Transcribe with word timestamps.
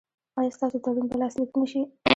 ایا 0.39 0.53
ستاسو 0.55 0.77
تړون 0.83 1.05
به 1.09 1.15
لاسلیک 1.21 1.51
نه 1.59 1.65
شي؟ 1.71 1.81